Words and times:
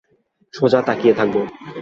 সোজা 0.53 0.79
তাকিয়ে 0.87 1.13
থাকব। 1.13 1.35